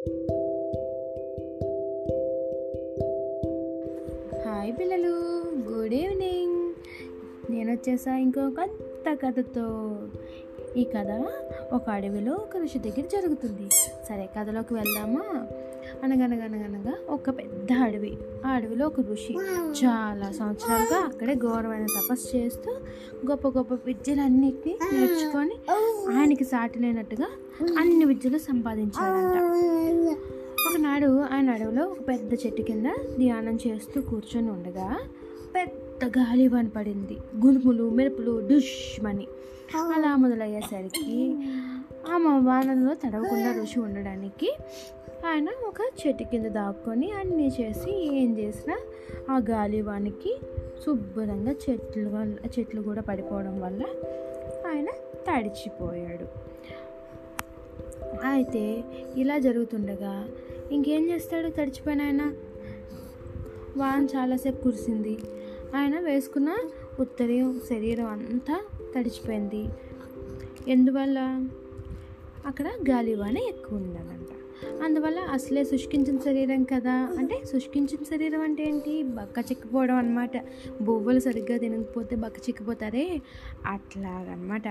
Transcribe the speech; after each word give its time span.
Hi 0.00 0.12
పిల్లలు 4.78 5.08
good 5.70 5.94
evening. 5.94 6.74
నేను 7.52 7.72
వచ్చేసా 7.72 8.16
ఇంకో 8.16 8.50
కొత్త 8.50 9.26
కథతో. 9.26 9.98
ఈ 10.76 10.84
కథ 10.84 11.26
ఒక 11.72 11.90
అడవిలో 11.90 12.32
ఒక 12.32 12.56
ఋషి 12.56 12.78
దగ్గర 12.78 13.00
జరుగుతుంది. 13.00 13.68
సరే 14.08 14.28
కథలోకి 14.38 14.74
వెళ్దామా? 14.74 15.46
అనగనగనగనగా 16.04 16.94
ఒక 17.08 17.30
పెద్ద 17.30 17.72
అడవి. 17.72 18.18
ఆ 18.46 18.48
అడవిలో 18.48 18.86
ఒక 18.86 19.00
ఋషి. 19.00 19.32
చాలా 19.84 20.32
సంవత్సరాలుగా 20.32 20.98
అక్కడే 20.98 21.34
ఘోరమైన 21.34 21.84
తపస్సు 21.84 22.36
చేస్తూ 22.36 22.72
గొప్ప 23.30 23.48
గొప్ప 23.48 23.74
విద్యలన్నిటినీ 23.74 24.78
నేర్చుకొని 24.92 25.54
ఆయనకి 26.18 26.44
సాటి 26.44 26.78
లేనట్టుగా 26.78 27.26
అన్ని 27.80 28.04
విద్యలు 28.04 28.38
సంపాదించాడంట. 28.38 29.36
ఒకనాడు 30.70 31.20
ఆయన 31.32 31.50
అడవిలో 31.50 31.84
ఒక 31.86 32.08
పెద్ద 32.08 32.32
చెట్టు 32.32 32.62
కింద 32.62 32.86
ధ్యానం 33.18 33.58
చేస్తూ 33.66 34.00
కూర్చొని 34.00 34.50
ఉండగా 34.50 34.96
పెద్ద 35.54 36.18
గాలి 36.18 36.48
పడింది 36.48 37.18
గురుములు 37.46 37.90
మెరుపులు 37.90 38.48
డుష్మని 38.48 39.26
అలా 39.94 40.16
మొదలయ్యేసరికి 40.16 41.36
ఆ 42.12 42.16
వానలో 42.38 42.94
తడవకుండా 42.94 43.62
ఋషి 43.62 43.80
ఉండడానికి 43.80 44.56
ఆయన 45.26 45.48
ఒక 45.48 45.76
చెట్టు 46.06 46.24
కింద 46.24 46.46
దాక్కొని 46.46 47.12
అన్నీ 47.12 47.46
చేసి 47.60 48.16
ఏం 48.16 48.38
చేసినా 48.38 48.80
ఆ 49.30 49.38
గాలివానికి 49.50 50.40
శుభ్రంగా 50.86 51.54
చెట్లు 51.70 52.10
చెట్లు 52.58 52.80
కూడా 52.82 53.02
పడిపోవడం 53.02 53.60
వల్ల 53.60 53.84
ఆయన 54.70 54.86
తడిచిపోయాడు. 55.30 56.24
అయితే 58.26 58.84
ఇలా 59.16 59.38
జరుగుతుండగా 59.38 60.28
ఇంకేం 60.72 61.10
చేస్తాడు 61.10 61.48
తడిచిపోయిన 61.48 62.02
ఆయన? 62.02 62.32
వాన 63.76 64.06
చాలాసేపు 64.16 64.62
కురిసింది. 64.62 65.18
ఆయన 65.76 66.00
వేసుకున్న 66.00 66.56
ఉత్తరి 67.00 67.44
శరీరం 67.70 68.06
అంతా 68.06 68.64
తడిచిపోయింది. 68.98 69.68
ఎందువల్ల? 70.68 71.46
అక్కడ 72.46 72.66
గాలివాన 72.90 73.38
ఎక్కువ 73.38 73.78
ఉందనంట 73.78 74.39
అందువల్ల 74.84 75.18
అసలే 75.18 75.64
శుష్కించిన 75.64 76.18
శరీరం 76.18 76.64
కదా. 76.64 76.92
అంటే 76.92 77.42
శుష్కించిన 77.52 78.04
శరీరం 78.04 78.40
అంటే 78.40 78.64
ఏంటి? 78.64 79.02
బక్క 79.02 79.38
చిక్కిపోవడం 79.38 79.94
అనమాట 79.94 80.30
బొవ్వలు 80.82 81.20
సరిగ్గా 81.20 81.58
తినకపోతే 81.58 82.16
బక్క 82.16 82.38
చిక్కిపోతారే? 82.38 83.20
అట్లాగనమాట. 83.66 84.62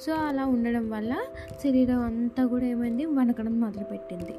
సో 0.00 0.12
అలా 0.12 0.46
ఉండడం 0.46 0.90
వల్ల 0.90 1.16
శరీరం 1.64 2.00
అంతా 2.00 2.46
కూడా 2.46 2.64
ఏమైంది? 2.64 3.06
వనకడం 3.06 3.60
మొదలుపెట్టింది. 3.60 4.34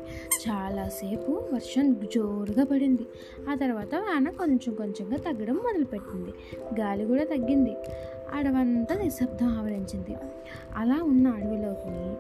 చాలాసేపు 0.50 1.44
వర్షం 1.54 1.94
జోరుగా 1.94 2.64
పడింది. 2.64 3.06
ఆ 3.50 3.56
తర్వాత 3.56 3.96
వాన 3.96 4.30
కొంచెం 4.30 4.74
కొంచెంగా 4.74 5.18
తగ్గడం 5.18 5.56
మొదలుపెట్టింది. 5.56 6.34
గాలి 6.82 7.06
కూడా 7.06 7.24
తగ్గింది. 7.24 7.76
అడవంతా 8.34 8.96
నిశ్శబ్దం 8.96 9.48
ఆవరించింది. 9.48 10.16
అలా 10.76 11.04
ఉన్న 11.04 11.28
అడవిలోకి 11.28 12.16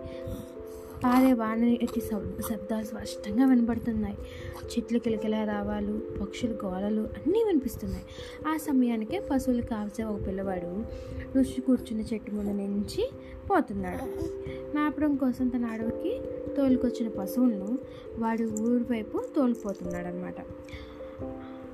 పారే 1.03 1.33
వానటి 1.33 2.01
శబ్దాలు 2.01 2.85
స్పష్టంగా 2.85 3.45
వినబడుతున్నాయి. 3.45 4.17
చెట్లు 4.65 4.99
కిలకిల 4.99 5.35
రావాలు 5.35 6.01
పక్షులు 6.21 6.65
గోలలు 6.65 7.01
అన్నీ 7.01 7.43
వినిపిస్తున్నాయి. 7.47 8.03
ఆ 8.47 8.57
సమయానికే 8.57 9.19
పశువులు 9.19 9.61
కాల్చే 9.61 10.03
ఒక 10.03 10.27
పిల్లవాడు 10.27 10.85
ఋషి 11.39 11.61
కూర్చున్న 11.61 12.01
చెట్టు 12.01 12.31
ముందు 12.31 12.51
నుంచి 12.51 13.11
పోతున్నాడు. 13.51 14.05
మేపడం 14.77 15.15
కోసం 15.15 15.47
తన 15.47 15.65
అడవికి 15.65 16.21
తోలుకొచ్చిన 16.55 17.09
పశువులను 17.09 17.79
వాడు 18.17 18.43
ఊరి 18.43 18.83
వైపు 18.83 19.23
తోలిపోతున్నాడు 19.35 20.07
అనమాట 20.07 20.35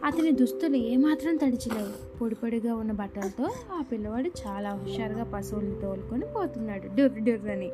అతని 0.06 0.32
దుస్తులు 0.32 0.76
ఏమాత్రం 0.76 1.36
తడిచిలేవు. 1.36 2.18
పొడి 2.18 2.36
పొడిగా 2.36 2.76
ఉన్న 2.76 2.92
బట్టలతో 2.92 3.44
ఆ 3.72 3.84
పిల్లవాడు 3.92 4.32
చాలా 4.48 4.74
హుషారుగా 4.74 5.24
పశువులను 5.24 5.82
తోలుకొని 5.82 6.26
పోతున్నాడు. 6.36 6.96
డొర్రు 6.96 7.24
డొర్రని. 7.24 7.52
అని 7.52 7.72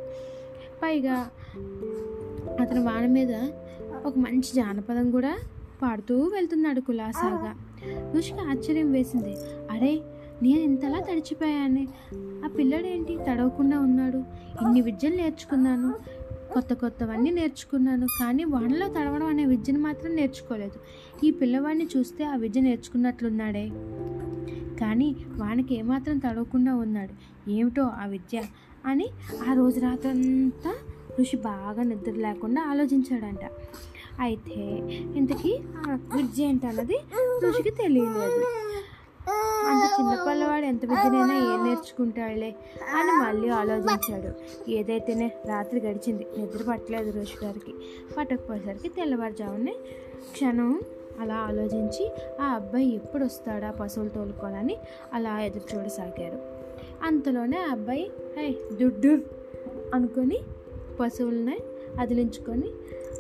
పైగా 0.84 1.30
అతను 2.60 2.84
వాన 2.84 3.06
మీద 3.06 3.36
ఒక 4.06 4.18
మంచి 4.18 4.54
జానపదం 4.56 5.12
కూడా 5.12 5.38
పాడుతూ 5.82 6.24
వెళ్తున్నాడు 6.24 6.82
కులాసాగా. 6.82 7.56
ఋషికి 8.18 8.40
ఆశ్చర్యం 8.40 8.92
వేసింది. 8.92 9.36
అరే 9.72 10.02
నేను 10.44 10.60
ఇంతలా 10.60 11.00
తడిచిపోయాను. 11.00 11.88
ఆ 12.46 12.48
పిల్లడేంటి? 12.48 13.18
తడవకుండా 13.28 13.80
ఉన్నాడు. 13.80 14.18
ఇన్ని 14.62 14.82
విద్యలు 14.82 15.16
నేర్చుకున్నాను. 15.16 15.94
కొత్త 16.54 16.74
కొత్తవన్నీ 16.74 17.32
నేర్చుకున్నాను. 17.32 18.08
కానీ 18.20 18.44
వానలో 18.44 18.88
తడవడం 18.88 19.26
అనే 19.26 19.46
విద్యను 19.46 19.80
మాత్రం 19.80 20.16
నేర్చుకోలేదు. 20.16 20.80
ఈ 21.26 21.32
పిల్లవాడిని 21.32 21.88
చూస్తే 21.98 22.24
ఆ 22.24 22.36
విద్య 22.36 22.62
నేర్చుకున్నట్లున్నాడే. 22.62 23.70
కానీ 24.80 25.16
వానికి 25.38 25.76
ఏమాత్రం 25.76 26.18
తడవకుండా 26.18 26.76
ఉన్నాడు. 26.76 27.14
ఏమిటో 27.50 27.84
ఆ 27.84 28.06
విద్య? 28.06 28.42
అని 28.86 29.08
ఆ 29.50 29.54
రోజు 29.54 29.80
రాత్రంతా 29.80 30.76
ఋషి 31.20 31.38
బాగా 31.38 31.84
నిద్ర 31.84 32.12
లేకుండా 32.12 32.62
ఆలోచించాడంట. 32.62 33.44
అయితే 34.20 34.56
ఇంతకీ 35.16 35.60
ఆ 35.78 36.00
విద్య 36.16 36.44
ఏంటన్నది 36.44 36.98
ఋషికి 37.44 37.72
తెలియలేదు. 37.72 38.46
అంత 39.70 39.84
చిన్న 40.00 40.26
పిల్లవాడు 40.28 40.66
ఎంత 40.66 40.86
విద్యనైనా 40.86 41.54
ఏం 41.54 41.64
నేర్చుకుంటాడులే 41.68 42.56
అని 42.94 43.12
మళ్ళీ 43.24 43.50
ఆలోచించాడు. 43.50 44.32
ఏదైతేనే 44.70 45.38
రాత్రి 45.46 45.80
గడిచింది 45.80 46.28
నిద్ర 46.38 46.64
పట్టలేదు 46.72 47.22
ఋషి 47.22 47.46
గారికి. 47.46 47.74
పట్టకపోయేసరికి 48.18 48.90
తెల్లవారుజామునే 48.90 49.76
క్షణం 50.34 50.82
అలా 51.20 51.36
ఆలోచించి 51.36 52.12
ఆ 52.42 52.46
అబ్బాయి 52.46 52.96
ఎప్పుడు 52.96 53.26
వస్తాడా 53.26 53.72
పశువులు 53.72 54.10
తోలుకోవాలని? 54.10 54.78
అలా 55.14 55.42
ఎదురు 55.42 55.76
చూడసాగారు 55.76 56.53
అంతలోనే 57.04 57.58
ఆ 57.58 57.72
అబ్బాయి 57.72 58.12
హై 58.38 58.56
దుడ్డు 58.82 59.18
అనుకొని 59.94 60.40
పశువులని 61.00 61.60
అదిలించుకొని 62.00 62.72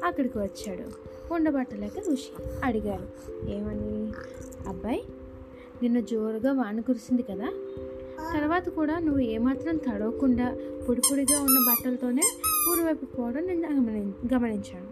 అక్కడికి 0.04 0.38
వచ్చాడు. 0.38 1.14
ఉండబట్టలేక 1.34 2.00
ఋషి 2.12 2.44
అడిగాడు 2.64 3.06
ఏమని? 3.50 4.12
అబ్బాయి 4.70 5.04
నిన్న 5.84 6.00
జోరుగా 6.00 6.52
వాన 6.52 6.80
కురిసింది 6.80 7.24
కదా. 7.24 7.48
తర్వాత 8.34 8.70
కూడా 8.70 9.00
నువ్వు 9.00 9.20
ఏమాత్రం 9.20 9.78
తడవకుండా 9.78 10.58
పొడిపొడిగా 10.90 11.42
ఉన్న 11.42 11.60
బట్టలతోనే 11.70 12.22
ఊరివైపు 12.72 13.06
పోవడం 13.06 13.48
నేను 13.48 13.76
గమని 13.76 14.34
గమనించాను. 14.34 14.88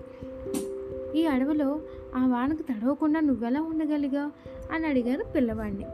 ఈ 1.16 1.26
అడవిలో 1.26 1.80
ఆ 2.16 2.22
వానకు 2.28 2.62
తడవకుండా 2.62 3.20
నువ్వెలా 3.20 3.62
ఉండగలిగా 3.62 4.32
అని 4.72 4.86
అడిగారు 4.88 5.24
పిల్లవాడిని. 5.24 5.86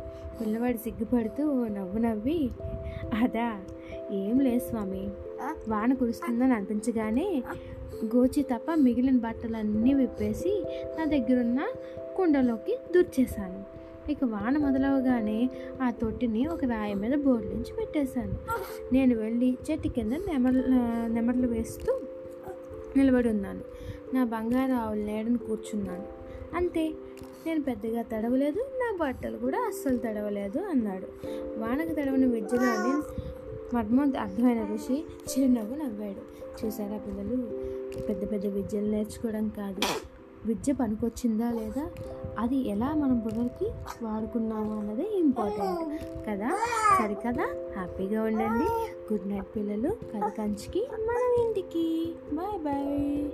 పిల్లవాడు 0.42 0.78
సిగ్గుపడుతూ 0.78 1.68
నవ్వు 1.68 2.00
నవ్వి 2.00 2.50
అదా 3.22 3.50
ఏం 4.12 4.40
లేదు 4.40 4.60
స్వామి. 4.60 5.04
వాన 5.70 5.94
కురుస్తుందని 5.94 6.54
అనిపించగానే 6.54 7.44
గోచి 8.16 8.42
తప్ప 8.44 8.74
మిగిలిన 8.76 9.18
బట్టలన్నీ 9.18 9.94
విప్పేసి 9.94 10.64
నా 10.98 11.06
దగ్గరున్న 11.06 11.62
కుండలోకి 12.18 12.78
దూర్చేశాను. 12.96 13.60
ఇక 14.12 14.24
వాన 14.24 14.58
మొదలవగానే 14.58 15.50
ఆ 15.82 15.88
తొట్టిని 16.02 16.48
ఒక 16.48 16.66
రాయి 16.66 16.94
మీద 16.94 17.16
బోర్లించి 17.26 17.74
పెట్టేశాను. 17.80 18.36
నేను 18.94 19.16
వెళ్ళి 19.16 19.58
చెట్టు 19.68 19.88
కింద 19.88 20.14
నెమర్లు 20.14 20.64
నెమర్లు 21.14 21.48
వేస్తూ 21.48 21.92
నిలబడి 22.96 23.30
ఉన్నాను. 23.30 23.62
నా 24.16 24.24
బంగారు 24.24 24.72
ఆవుల 24.74 24.98
నేడను 24.98 25.38
కూర్చున్నాను. 25.38 26.04
అంతే 26.56 26.90
నేను 27.46 27.64
పెద్దగా 27.64 28.02
తడవలేదు 28.02 28.60
నా 28.60 28.98
బట్టలు 29.02 29.38
కూడా 29.38 29.60
అస్సలు 29.60 29.98
తడవలేదు 29.98 30.60
అన్నాడు. 30.60 31.08
వానకు 31.60 31.94
తడవని 31.94 32.26
విద్యలోని 32.26 33.02
మర్మం 33.76 34.14
అర్థమైన 34.20 34.68
ఋషి 34.74 35.06
చిరునవ్వు 35.30 35.76
నవ్వాడు. 35.76 36.38
చూసారా 36.66 36.98
పిల్లలు? 36.98 37.36
పెద్ద 38.02 38.32
పెద్ద 38.32 38.46
విద్యలు 38.46 38.86
నేర్చుకోవడం 38.86 39.50
కాదు. 39.50 39.82
విద్య 40.48 40.74
పనికొచ్చిందా 40.74 41.52
లేదా? 41.52 41.90
అది 42.40 42.70
ఎలా 42.70 42.94
మనం 42.94 43.20
బుర్రకి 43.20 43.72
వాడుకున్నాము 44.04 44.80
అన్నది 44.80 45.20
ఇంపార్టెంట్ 45.20 46.02
కదా? 46.30 46.50
సరికదా? 47.00 47.48
హ్యాపీగా 47.76 48.24
ఉండండి. 48.24 48.68
గుడ్ 49.14 49.30
నైట్ 49.30 49.56
పిల్లలు. 49.56 49.90
కథ 49.90 50.32
కంచికి 50.38 50.88
మనం 50.94 51.46
ఇంటికి. 51.46 52.16
Bye 52.34 52.60
bye 52.60 53.30